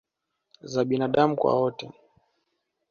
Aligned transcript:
za 0.61 0.85
binaadamu 0.85 1.35
kwa 1.35 1.59
wote 1.61 1.91